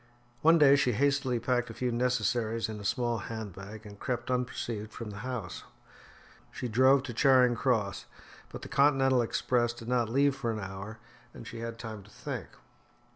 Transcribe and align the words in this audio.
One 0.41 0.57
day 0.57 0.75
she 0.77 0.93
hastily 0.93 1.37
packed 1.37 1.69
a 1.69 1.75
few 1.75 1.91
necessaries 1.91 2.67
in 2.67 2.79
a 2.79 2.83
small 2.83 3.19
hand 3.19 3.53
bag 3.53 3.85
and 3.85 3.99
crept 3.99 4.31
unperceived 4.31 4.91
from 4.91 5.11
the 5.11 5.17
house. 5.19 5.63
She 6.49 6.67
drove 6.67 7.03
to 7.03 7.13
Charing 7.13 7.53
Cross, 7.55 8.07
but 8.49 8.63
the 8.63 8.67
Continental 8.67 9.21
Express 9.21 9.73
did 9.73 9.87
not 9.87 10.09
leave 10.09 10.35
for 10.35 10.49
an 10.51 10.59
hour, 10.59 10.97
and 11.35 11.45
she 11.45 11.59
had 11.59 11.77
time 11.77 12.01
to 12.01 12.09
think. 12.09 12.47